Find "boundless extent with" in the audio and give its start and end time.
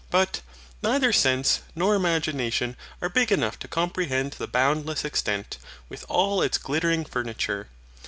4.47-6.05